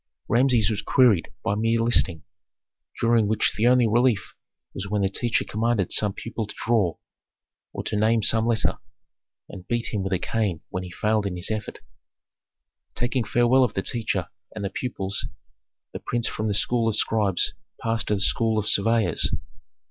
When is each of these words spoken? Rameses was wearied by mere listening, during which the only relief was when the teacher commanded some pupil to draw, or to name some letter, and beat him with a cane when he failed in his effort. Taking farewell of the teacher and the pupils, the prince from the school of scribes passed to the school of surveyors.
Rameses 0.27 0.71
was 0.71 0.83
wearied 0.97 1.29
by 1.45 1.53
mere 1.53 1.79
listening, 1.79 2.23
during 2.99 3.27
which 3.27 3.53
the 3.55 3.67
only 3.67 3.85
relief 3.87 4.33
was 4.73 4.89
when 4.89 5.03
the 5.03 5.09
teacher 5.09 5.45
commanded 5.45 5.93
some 5.93 6.11
pupil 6.13 6.47
to 6.47 6.55
draw, 6.65 6.97
or 7.71 7.83
to 7.83 7.95
name 7.95 8.23
some 8.23 8.47
letter, 8.47 8.79
and 9.47 9.67
beat 9.67 9.93
him 9.93 10.01
with 10.01 10.11
a 10.13 10.17
cane 10.17 10.61
when 10.69 10.81
he 10.81 10.89
failed 10.89 11.27
in 11.27 11.35
his 11.37 11.51
effort. 11.51 11.81
Taking 12.95 13.23
farewell 13.25 13.63
of 13.63 13.75
the 13.75 13.83
teacher 13.83 14.29
and 14.55 14.65
the 14.65 14.71
pupils, 14.71 15.27
the 15.93 15.99
prince 15.99 16.27
from 16.27 16.47
the 16.47 16.55
school 16.55 16.87
of 16.89 16.95
scribes 16.95 17.53
passed 17.79 18.07
to 18.07 18.15
the 18.15 18.21
school 18.21 18.57
of 18.57 18.67
surveyors. 18.67 19.29